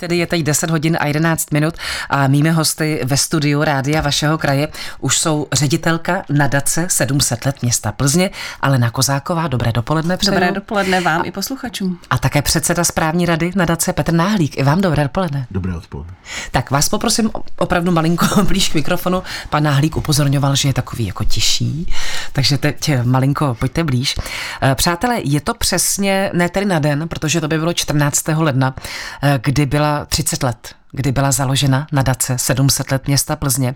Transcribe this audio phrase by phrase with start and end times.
[0.00, 1.74] tedy je teď 10 hodin a 11 minut
[2.10, 4.68] a mými hosty ve studiu Rádia vašeho kraje
[5.00, 9.48] už jsou ředitelka nadace 700 let města Plzně, Alena Kozáková.
[9.48, 10.34] Dobré dopoledne přeju.
[10.34, 11.98] Dobré dopoledne vám i posluchačům.
[12.10, 14.58] A také předseda správní rady nadace Petr Náhlík.
[14.58, 15.46] I vám dobré dopoledne.
[15.50, 16.14] Dobré odpoledne.
[16.50, 19.22] Tak vás poprosím opravdu malinko blíž k mikrofonu.
[19.50, 21.92] Pan Náhlík upozorňoval, že je takový jako tiší,
[22.32, 24.14] takže teď malinko pojďte blíž.
[24.62, 28.42] Eh, přátelé, je to přesně, ne tedy na den, protože to by bylo 14.
[28.42, 28.74] ledna,
[29.22, 33.74] eh, kdy byla 30 let kdy byla založena nadace 700 let města Plzně.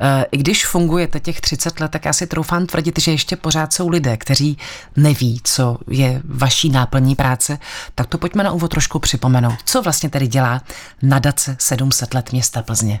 [0.00, 3.72] Eh, I když fungujete těch 30 let, tak já si troufám tvrdit, že ještě pořád
[3.72, 4.58] jsou lidé, kteří
[4.96, 7.58] neví, co je vaší náplní práce,
[7.94, 9.58] tak to pojďme na úvod trošku připomenout.
[9.64, 10.62] Co vlastně tedy dělá
[11.02, 13.00] nadace 700 let města Plzně?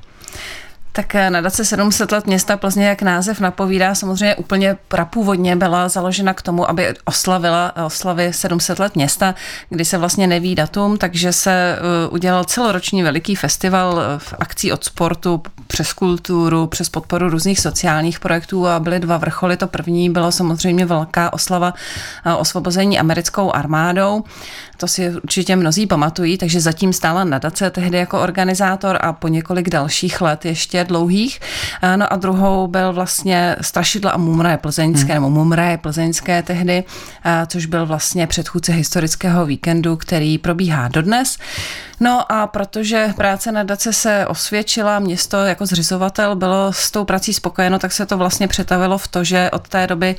[0.98, 6.34] Tak eh, nadace 700 let města Plzně, jak název napovídá, samozřejmě úplně prapůvodně byla založena
[6.34, 9.34] k tomu, aby oslavila eh, oslavy 700 let města,
[9.68, 14.84] kdy se vlastně neví datum, takže se eh, udělal celoroční veliký festival v akcí od
[14.84, 19.56] sportu přes kulturu, přes podporu různých sociálních projektů a byly dva vrcholy.
[19.56, 21.74] To první bylo samozřejmě velká oslava
[22.38, 24.24] osvobození americkou armádou.
[24.76, 29.70] To si určitě mnozí pamatují, takže zatím stála nadace tehdy jako organizátor a po několik
[29.70, 31.40] dalších let ještě dlouhých.
[31.96, 35.14] No a druhou byl vlastně Strašidla a Mumraje plzeňské, hmm.
[35.14, 36.84] nebo Mumraje plzeňské tehdy,
[37.46, 41.38] což byl vlastně předchůdce historického víkendu, který probíhá dodnes.
[42.00, 47.34] No a protože práce na Dace se osvědčila, město jako zřizovatel bylo s tou prací
[47.34, 50.16] spokojeno, tak se to vlastně přetavilo v to, že od té doby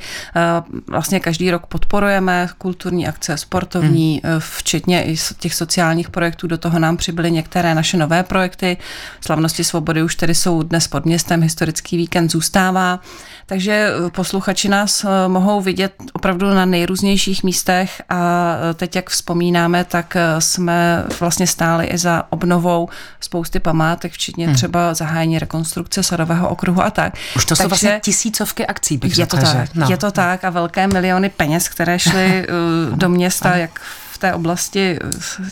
[0.86, 4.40] vlastně každý rok podporujeme kulturní akce, sportovní, hmm.
[4.40, 6.46] včetně i těch sociálních projektů.
[6.46, 8.76] Do toho nám přibyly některé naše nové projekty.
[9.20, 13.00] Slavnosti svobody už tedy jsou dnes pod městem, historický víkend zůstává.
[13.46, 21.04] Takže posluchači nás mohou vidět opravdu na nejrůznějších místech a teď, jak vzpomínáme, tak jsme
[21.20, 22.88] vlastně stále stáli i za obnovou
[23.20, 24.54] spousty památek, včetně hmm.
[24.54, 27.14] třeba zahájení rekonstrukce sadového okruhu a tak.
[27.36, 29.74] Už to Takže jsou vlastně tisícovky akcí, bych je to tak?
[29.74, 29.86] No.
[29.90, 32.46] Je to tak a velké miliony peněz, které šly
[32.90, 33.80] uh, do města, jak
[34.20, 34.98] té oblasti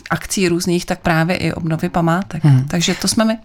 [0.09, 2.43] akcí různých, tak právě i obnovy památek.
[2.45, 2.67] Hmm.
[2.67, 3.37] Takže to jsme my.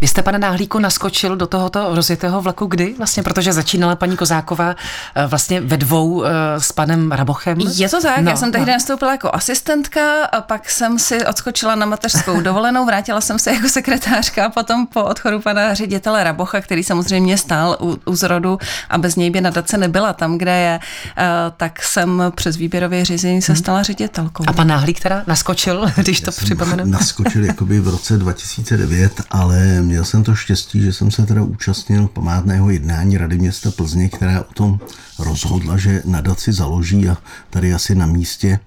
[0.00, 2.94] Vy jste, pane Náhlíku, naskočil do tohoto rozjetého vlaku kdy?
[2.98, 4.76] Vlastně, protože začínala paní Kozáková
[5.14, 7.60] eh, vlastně ve dvou eh, s panem Rabochem.
[7.60, 8.72] Je to tak, no, já jsem tehdy no.
[8.72, 13.68] nastoupila jako asistentka a pak jsem si odskočila na mateřskou dovolenou, vrátila jsem se jako
[13.68, 18.58] sekretářka a potom po odchodu pana ředitele Rabocha, který samozřejmě stál u, u zrodu
[18.90, 20.80] a bez něj by nadace nebyla tam, kde je,
[21.18, 21.24] eh,
[21.56, 23.58] tak jsem přes výběrové řízení se hmm.
[23.62, 24.44] stala ředitelkou.
[24.46, 26.84] A pan Náhlík teda naskočil, když já to připomenu?
[26.90, 32.08] Naskočil jakoby v roce 2009, ale měl jsem to štěstí, že jsem se teda účastnil
[32.08, 34.80] památného jednání Rady města Plzně, která o tom
[35.18, 37.16] rozhodla, že nadaci založí a
[37.50, 38.58] tady asi na místě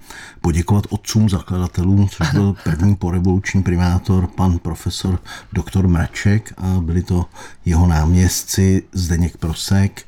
[0.42, 5.20] poděkovat otcům zakladatelům, což byl první porevoluční primátor, pan profesor
[5.54, 7.26] doktor Mraček a byli to
[7.66, 10.06] jeho náměstci Zdeněk Prosek,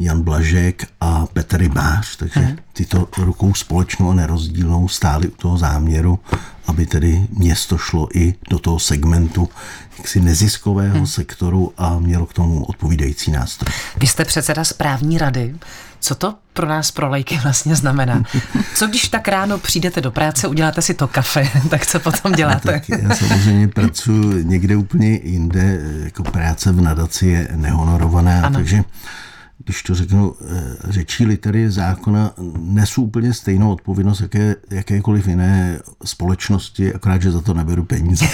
[0.00, 6.18] Jan Blažek a Petr Rybář, takže tyto rukou společnou a nerozdílnou stáli u toho záměru,
[6.66, 9.48] aby tedy město šlo i do toho segmentu
[9.98, 11.06] jaksi neziskového hmm.
[11.06, 13.74] sektoru a mělo k tomu odpovídající nástroj.
[13.96, 15.54] Vy jste předseda správní rady.
[16.00, 18.22] Co to pro nás, pro lajky vlastně znamená?
[18.74, 22.72] Co když tak ráno přijdete do práce, uděláte si to kafe, tak co potom děláte?
[22.72, 28.58] tak já samozřejmě pracuji někde úplně jinde, jako práce v nadaci je nehonorovaná, ano.
[28.58, 28.84] takže
[29.64, 36.94] když to řeknu, eh, řečí litery zákona nesu úplně stejnou odpovědnost jaké, jakékoliv jiné společnosti,
[36.94, 38.26] akorát, že za to neberu peníze.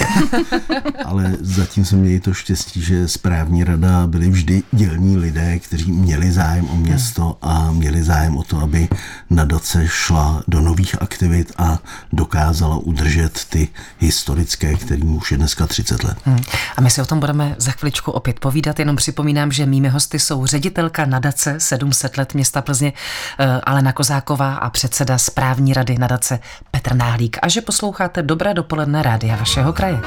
[1.05, 6.33] Ale zatím jsem měli to štěstí, že správní rada byli vždy dělní lidé, kteří měli
[6.33, 8.89] zájem o město a měli zájem o to, aby
[9.31, 11.79] nadace šla do nových aktivit a
[12.13, 16.19] dokázala udržet ty historické, kterým už je dneska 30 let.
[16.25, 16.41] Hmm.
[16.77, 20.19] A my si o tom budeme za chviličku opět povídat, jenom připomínám, že mými hosty
[20.19, 22.93] jsou ředitelka nadace 700 let města Plzně
[23.39, 26.39] eh, Alena Kozáková a předseda správní rady nadace
[26.71, 29.99] Petr Náhlík a že posloucháte Dobré dopoledne rádia vašeho kraje.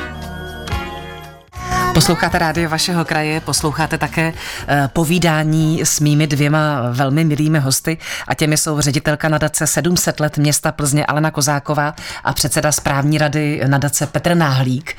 [1.93, 4.33] Posloucháte rádio vašeho kraje, posloucháte také
[4.67, 7.97] eh, povídání s mými dvěma velmi milými hosty
[8.27, 13.61] a těmi jsou ředitelka nadace 700 let města Plzně Alena Kozáková a předseda správní rady
[13.67, 14.95] nadace Petr Náhlík.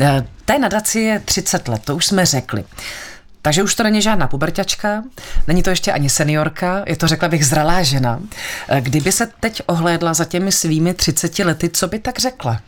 [0.00, 2.64] Eh, té nadaci je 30 let, to už jsme řekli.
[3.42, 5.02] Takže už to není žádná puberťačka,
[5.46, 8.20] není to ještě ani seniorka, je to, řekla bych, zralá žena.
[8.80, 12.60] Kdyby se teď ohlédla za těmi svými 30 lety, co by tak řekla?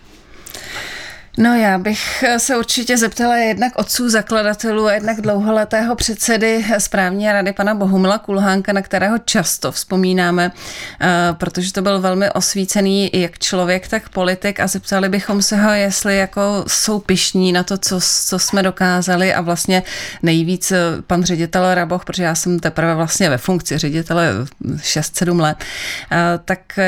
[1.37, 7.53] No já bych se určitě zeptala jednak otců zakladatelů a jednak dlouholetého předsedy správní rady
[7.53, 10.53] pana Bohumila Kulhánka, na kterého často vzpomínáme,
[11.01, 15.71] eh, protože to byl velmi osvícený jak člověk, tak politik a zeptali bychom se ho,
[15.71, 19.83] jestli jako jsou pišní na to, co, co jsme dokázali a vlastně
[20.23, 24.33] nejvíc eh, pan ředitel Raboch, protože já jsem teprve vlastně ve funkci ředitele
[24.77, 25.65] 6-7 let,
[26.13, 26.79] eh, tak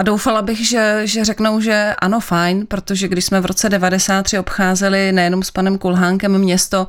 [0.00, 4.38] a doufala bych, že, že řeknou, že ano, fajn, protože když jsme v roce 93
[4.38, 6.88] obcházeli nejenom s panem Kulhánkem město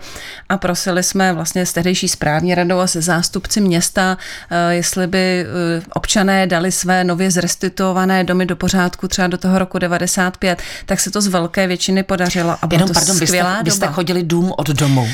[0.50, 4.18] a prosili jsme vlastně s tehdejší správní radou a se zástupci města,
[4.50, 5.46] eh, jestli by eh,
[5.94, 11.12] občané dali své nově zrestituované domy do pořádku třeba do toho roku 95, tak se
[11.12, 12.52] to z velké většiny podařilo.
[12.52, 15.02] A Jenom, to pardon, skvělá byste, byste chodili dům od domu?
[15.02, 15.10] Uh,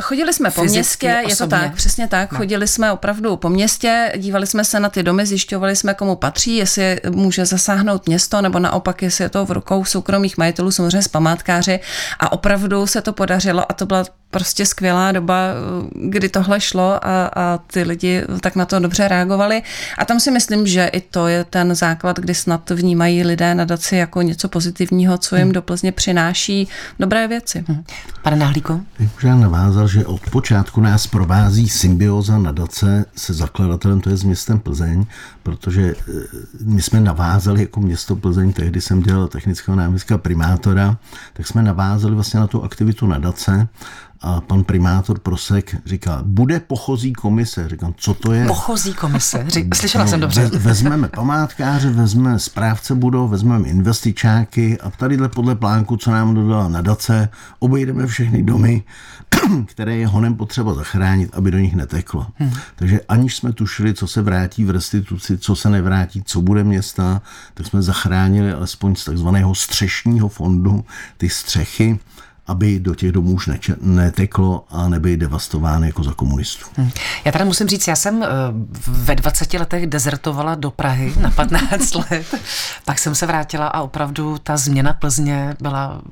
[0.00, 2.32] chodili jsme po městě, je to tak, přesně tak.
[2.32, 2.38] No.
[2.38, 6.56] Chodili jsme opravdu po městě, dívali jsme se na ty domy, zjišťovali jsme, komu patří,
[6.56, 11.08] jestli může zasáhnout město, nebo naopak, jestli je to v rukou soukromých majitelů, samozřejmě z
[11.08, 11.80] památkáři.
[12.18, 15.36] A opravdu se to podařilo a to byla prostě skvělá doba,
[15.94, 19.62] kdy tohle šlo a, a ty lidi tak na to dobře reagovali.
[19.98, 23.96] A tam si myslím, že i to je ten základ, kdy snad vnímají lidé nadaci
[23.96, 25.52] jako něco pozitivního, co jim hmm.
[25.52, 26.68] do Plzně přináší
[26.98, 27.64] dobré věci.
[27.68, 27.84] Hmm.
[28.22, 28.80] Pane Náhlíko?
[29.16, 34.24] Už já navázal, že od počátku nás provází symbioza nadace se zakladatelem, to je s
[34.24, 35.06] městem Plzeň,
[35.42, 36.12] protože eh,
[36.64, 40.96] my jsme navázali jako město Plzeň, tehdy jsem dělal technického náměstka primátora,
[41.32, 43.68] tak jsme navázali vlastně na tu aktivitu nadace
[44.22, 47.68] a pan primátor Prosek říká, bude pochozí komise.
[47.68, 48.46] Říkám, co to je?
[48.46, 50.46] Pochozí komise, Řík, slyšela no, jsem dobře.
[50.46, 57.28] Vezmeme památkáře, vezmeme správce budov, vezmeme investičáky a tadyhle podle plánku, co nám dodala nadace,
[57.58, 58.82] obejdeme všechny domy,
[59.66, 62.26] které je honem potřeba zachránit, aby do nich neteklo.
[62.36, 62.52] Hmm.
[62.76, 67.22] Takže aniž jsme tušili, co se vrátí v restituci, co se nevrátí, co bude města,
[67.54, 70.84] tak jsme zachránili alespoň z takzvaného střešního fondu
[71.16, 71.98] ty střechy,
[72.46, 76.64] aby do těch domů už neče- neteklo a nebyly devastovány jako za komunistů.
[76.76, 76.90] Hmm.
[77.24, 78.26] Já tady musím říct, já jsem eh,
[78.86, 82.34] ve 20 letech dezertovala do Prahy na 15 let,
[82.84, 86.02] pak jsem se vrátila a opravdu ta změna Plzně byla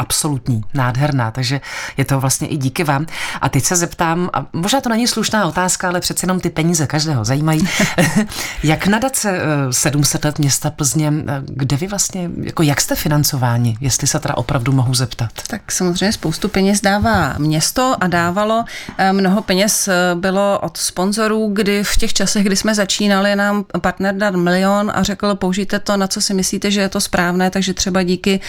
[0.00, 1.60] absolutní, nádherná, takže
[1.96, 3.06] je to vlastně i díky vám.
[3.40, 6.86] A teď se zeptám, a možná to není slušná otázka, ale přece jenom ty peníze
[6.86, 7.68] každého zajímají.
[8.62, 13.76] jak nadace 700 eh, let města Plzně, eh, kde vy vlastně, jako jak jste financováni,
[13.80, 15.30] jestli se teda opravdu mohu zeptat?
[15.46, 18.64] Tak samozřejmě spoustu peněz dává město a dávalo.
[18.98, 24.14] Eh, mnoho peněz bylo od sponzorů, kdy v těch časech, kdy jsme začínali, nám partner
[24.14, 27.74] dal milion a řekl, použijte to, na co si myslíte, že je to správné, takže
[27.74, 28.40] třeba díky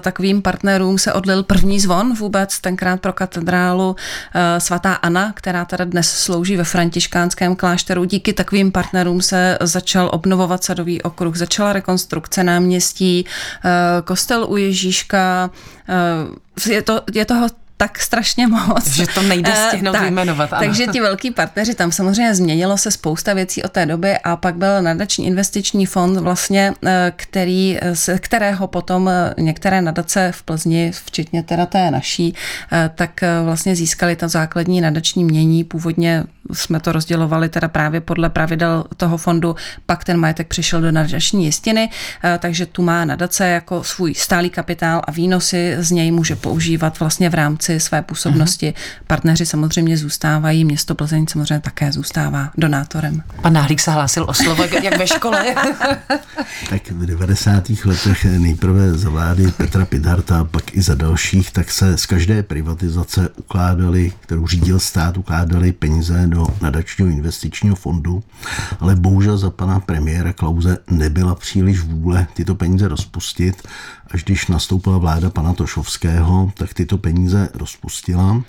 [0.00, 3.96] takovým partnerům partnerům se odlil první zvon vůbec, tenkrát pro katedrálu
[4.34, 8.04] eh, svatá Anna, která teda dnes slouží ve františkánském klášteru.
[8.04, 15.50] Díky takovým partnerům se začal obnovovat sadový okruh, začala rekonstrukce náměstí, eh, kostel u Ježíška,
[16.68, 18.86] eh, je, to, je toho tak strašně moc.
[18.86, 20.52] Že to nejde eh, stihnout tak, vyjmenovat.
[20.52, 20.66] Ano.
[20.66, 24.54] Takže ti velký partneři, tam samozřejmě změnilo se spousta věcí od té doby a pak
[24.54, 30.92] byl nadační investiční fond vlastně, eh, který, z kterého potom eh, některé nadace v Plzni,
[31.06, 32.34] včetně teda té naší,
[32.94, 35.64] tak vlastně získali ta základní nadační mění.
[35.64, 39.56] Původně jsme to rozdělovali teda právě podle pravidel toho fondu,
[39.86, 41.90] pak ten majetek přišel do nadační jistiny,
[42.38, 47.30] takže tu má nadace jako svůj stálý kapitál a výnosy z něj může používat vlastně
[47.30, 48.66] v rámci rámci své působnosti.
[48.66, 49.04] Uh-huh.
[49.06, 53.22] Partneři samozřejmě zůstávají, město Plzeň samozřejmě také zůstává donátorem.
[53.42, 55.54] Pan Náhlík se hlásil o slovo, jak ve škole.
[56.70, 57.70] tak v 90.
[57.84, 63.28] letech nejprve za vlády Petra Pidharta, pak i za dalších, tak se z každé privatizace
[63.36, 68.22] ukládali, kterou řídil stát, ukládali peníze do nadačního investičního fondu,
[68.80, 73.62] ale bohužel za pana premiéra Klauze nebyla příliš vůle tyto peníze rozpustit
[74.10, 78.42] Až když nastoupila vláda pana Tošovského, tak tyto peníze rozpustila,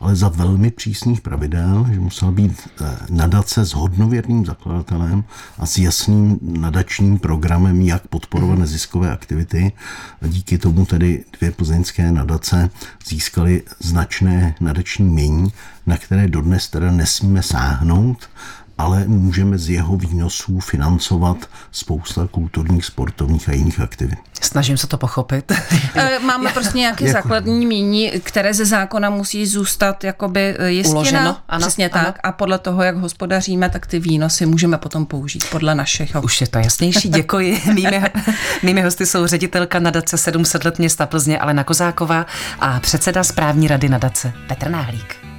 [0.00, 5.24] ale za velmi přísných pravidel, že musela být eh, nadace s hodnověrným zakladatelem
[5.58, 9.72] a s jasným nadačním programem, jak podporovat neziskové aktivity.
[10.22, 12.70] A díky tomu tedy dvě plzeňské nadace
[13.08, 15.52] získaly značné nadační mění,
[15.86, 18.28] na které dodnes teda nesmíme sáhnout,
[18.78, 21.36] ale můžeme z jeho výnosů financovat
[21.72, 24.18] spousta kulturních, sportovních a jiných aktivit.
[24.40, 25.52] Snažím se to pochopit.
[25.96, 27.18] Eh, máme prostě nějaké jako...
[27.18, 30.94] základní míní, které ze zákona musí zůstat jakoby eh, jistina.
[30.94, 32.04] Uloženo, ano, Přesně ano.
[32.04, 32.18] tak.
[32.22, 36.22] A podle toho, jak hospodaříme, tak ty výnosy můžeme potom použít podle našeho.
[36.22, 37.62] Už je to jasnější, děkuji.
[37.74, 38.02] Mými,
[38.62, 42.26] mými hosty jsou ředitelka nadace 700 let města Plzně Alena Kozáková
[42.60, 45.33] a předseda správní rady nadace Petr Náhlík.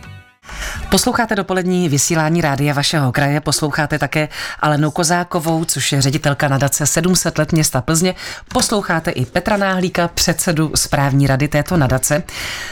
[0.90, 7.38] Posloucháte dopolední vysílání rádia vašeho kraje, posloucháte také Alenu Kozákovou, což je ředitelka nadace 700
[7.38, 8.16] let města Plzně.
[8.48, 12.24] Posloucháte i Petra Náhlíka, předsedu správní rady této nadace.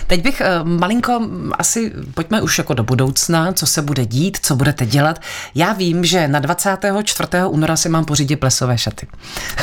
[0.08, 1.22] Teď bych eh, malinko
[1.58, 5.22] asi, pojďme už jako do budoucna, co se bude dít, co budete dělat.
[5.56, 7.30] Já vím, že na 24.
[7.48, 9.08] února si mám pořídit plesové šaty.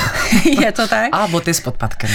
[0.61, 1.09] Je to tak?
[1.13, 2.11] A boty s podpatkem.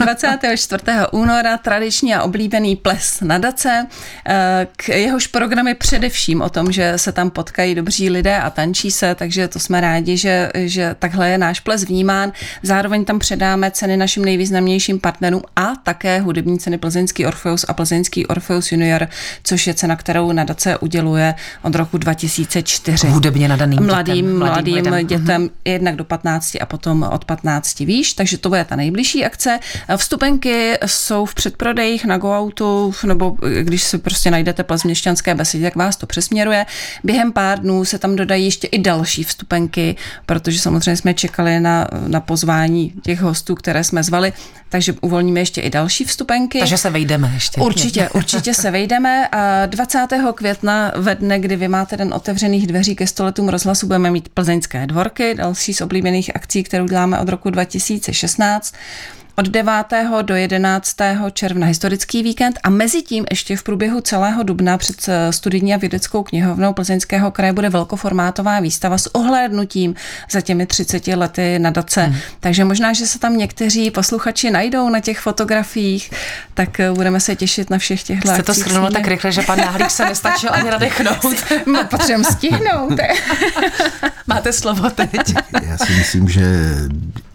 [0.00, 0.82] 24.
[1.12, 3.86] února tradiční a oblíbený ples nadace,
[4.26, 8.90] eh, k jehož programy především o tom, že se tam potkají dobří lidé a tančí
[8.90, 12.32] se, takže to jsme rádi, že, že takhle je náš ples vnímán.
[12.62, 18.26] Zároveň tam předáme ceny našim nejvýznamnějším partnerům a také hudební ceny Plzeňský Orfeus a Plzeňský
[18.26, 19.08] Orfeus Junior,
[19.42, 23.06] což je cena, kterou nadace uděluje od roku 2004.
[23.06, 24.38] Hudebně nadaným mladým, dětem.
[24.38, 25.06] mladým, mladým lidem.
[25.06, 25.50] dětem, mm-hmm.
[25.64, 29.58] jednak do 15 a potom od 15 výš, takže to bude ta nejbližší akce.
[29.96, 34.64] Vstupenky jsou v předprodejích na GoOutu, nebo když si prostě najdete
[35.30, 36.66] plzměšťanské besedy, tak vás to přesměruje.
[37.04, 39.96] Během pár dnů se tam dodají ještě i další vstupenky,
[40.26, 44.32] protože samozřejmě jsme čekali na, na pozvání těch hostů, které jsme zvali,
[44.68, 46.58] takže uvolníme ještě i další vstupenky.
[46.58, 47.60] Takže se vejdeme ještě.
[47.60, 49.28] Určitě, určitě se vejdeme.
[49.32, 50.06] A 20.
[50.34, 54.86] května ve dne, kdy vy máte den otevřených dveří ke stoletům rozhlasu, budeme mít plzeňské
[54.86, 58.74] dvorky, další z oblíbených akcí, kterou děláme od roku 2016
[59.40, 59.72] od 9.
[60.22, 60.96] do 11.
[61.32, 66.22] června historický víkend a mezi tím ještě v průběhu celého dubna před studijní a vědeckou
[66.22, 69.94] knihovnou Plzeňského kraje bude velkoformátová výstava s ohlédnutím
[70.30, 72.02] za těmi 30 lety nadace.
[72.02, 72.16] Hmm.
[72.40, 76.10] Takže možná, že se tam někteří posluchači najdou na těch fotografiích,
[76.54, 79.90] tak budeme se těšit na všech těchto Jste to schrnula tak rychle, že pan Náhlík
[79.90, 81.36] se nestačil ani nadechnout.
[81.66, 82.92] No, potřebujeme stihnout.
[84.26, 85.10] Máte slovo teď.
[85.62, 86.42] Já si myslím, že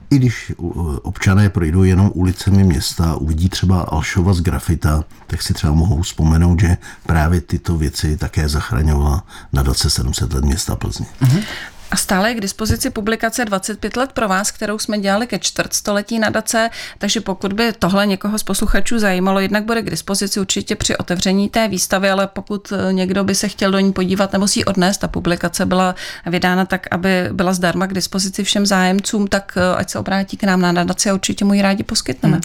[0.10, 0.54] i když
[1.02, 6.60] občané projdou jenom ulicemi města uvidí třeba Alšova z grafita, tak si třeba mohou vzpomenout,
[6.60, 11.06] že právě tyto věci také zachraňovala nadace 700 let města Plzně.
[11.22, 11.44] Mm-hmm.
[11.92, 16.20] A stále je k dispozici publikace 25 let pro vás, kterou jsme dělali ke čtvrtstoletí
[16.20, 20.98] nadace, takže pokud by tohle někoho z posluchačů zajímalo, jednak bude k dispozici určitě při
[20.98, 24.66] otevření té výstavy, ale pokud někdo by se chtěl do ní podívat nebo si ji
[24.66, 29.90] odnést, ta publikace byla vydána tak, aby byla zdarma k dispozici všem zájemcům, tak ať
[29.90, 32.36] se obrátí k nám na nadaci a určitě mu ji rádi poskytneme.
[32.36, 32.44] Hmm.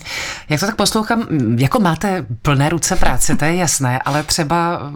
[0.49, 1.27] Jak to tak poslouchám,
[1.59, 4.93] jako máte plné ruce práce, to je jasné, ale třeba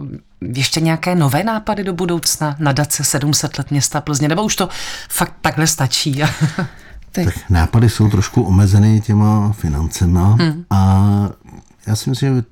[0.53, 2.55] ještě nějaké nové nápady do budoucna?
[2.59, 4.69] Nadace 700 let města Plzně, nebo už to
[5.09, 6.21] fakt takhle stačí?
[7.11, 10.65] tak nápady jsou trošku omezeny těma financema hmm.
[10.69, 11.29] a
[11.87, 12.43] já si myslím, že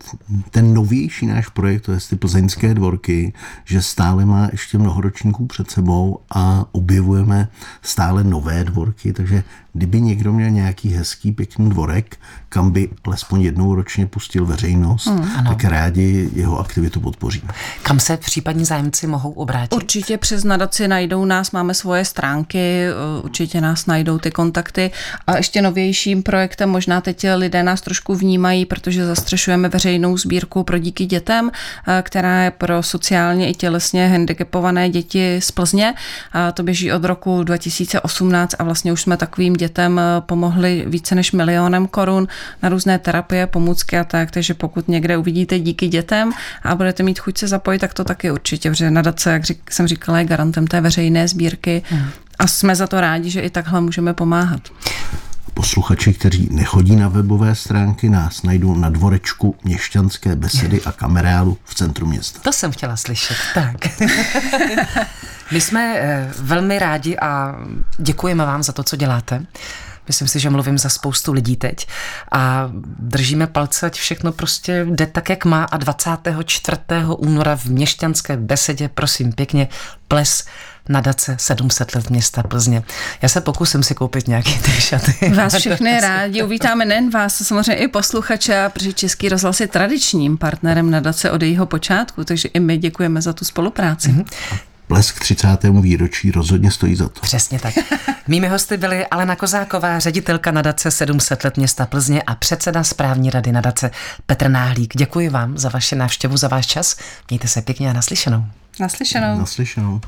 [0.52, 3.34] ten novější náš projekt, to je ty plzeňské dvorky,
[3.66, 7.48] že stále má ještě mnoho ročníků před sebou a objevujeme
[7.82, 12.18] stále nové dvorky, takže kdyby někdo měl nějaký hezký, pěkný dvorek,
[12.50, 17.48] kam by alespoň jednou ročně pustil veřejnost, hmm, tak rádi jeho aktivitu podpoříme.
[17.84, 19.76] Kam se případní zájemci mohou obrátit?
[19.76, 22.86] Určitě přes nadaci najdou nás, máme svoje stránky,
[23.24, 24.92] určitě nás najdou ty kontakty
[25.28, 30.78] a ještě novějším projektem, možná teď lidé nás trošku vnímají, protože zastřešujeme veřejnou sbírku pro
[30.78, 31.52] díky dětem,
[32.02, 35.94] která je pro sociálně i tělesně handicapované děti z Plzně.
[36.34, 41.32] A to běží od roku 2018 a vlastně už jsme takovým dětem pomohli více než
[41.32, 42.28] milionem korun
[42.64, 46.32] na různé terapie, pomůcky a tak, takže pokud někde uvidíte díky dětem
[46.64, 50.20] a budete mít chuť se zapojit, tak to taky určitě, protože nadace, jak jsem říkala,
[50.20, 52.06] je garantem té veřejné sbírky mm.
[52.40, 54.62] a jsme za to rádi, že i takhle můžeme pomáhat.
[55.54, 61.76] Posluchači, kteří nechodí na webové stránky, nás najdou na dvorečku Měšťanské besedy a kamerálu v
[61.76, 62.40] centru města.
[62.40, 63.76] To jsem chtěla slyšet, tak.
[65.52, 66.02] My jsme
[66.40, 67.56] velmi rádi a
[67.98, 69.46] děkujeme vám za to, co děláte.
[70.08, 71.88] Myslím si, že mluvím za spoustu lidí teď
[72.32, 72.70] a
[73.00, 76.78] držíme palce, ať všechno prostě jde tak, jak má a 24.
[77.18, 79.68] února v Měšťanské besedě, prosím pěkně,
[80.08, 80.46] ples
[80.90, 82.84] nadace 700 let města Plzně.
[83.22, 85.30] Já se pokusím si koupit nějaký ty šaty.
[85.36, 90.92] Vás všechny rádi uvítáme nejen vás, samozřejmě i posluchače, protože Český rozhlas je tradičním partnerem
[90.92, 94.10] nadace od jejího počátku, takže i my děkujeme za tu spolupráci.
[94.10, 94.26] Mm-hmm
[94.94, 95.48] blesk 30.
[95.82, 97.22] výročí rozhodně stojí za to.
[97.22, 97.74] Přesně tak.
[98.28, 103.52] Mými hosty byly Alena Kozáková, ředitelka nadace 700 let města Plzně a předseda správní rady
[103.52, 103.92] nadace
[104.26, 104.98] Petr Náhlík.
[104.98, 106.96] Děkuji vám za vaši návštěvu, za váš čas.
[107.30, 108.46] Mějte se pěkně a naslyšenou.
[108.80, 109.40] Naslyšenou.
[109.40, 110.02] Naslyšenou.